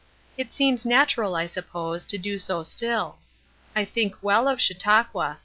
[0.35, 3.19] It seems natural, I suppose, to do so still.
[3.75, 5.37] I think well of Chautauqua.